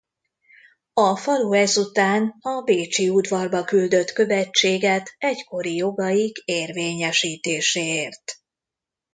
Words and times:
A 0.93 1.15
falu 1.17 1.53
ezután 1.53 2.33
a 2.39 2.61
bécsi 2.61 3.09
udvarba 3.09 3.63
küldött 3.63 4.11
követséget 4.11 5.15
egykori 5.17 5.75
jogaik 5.75 6.37
érvényesítéséért. 6.37 8.37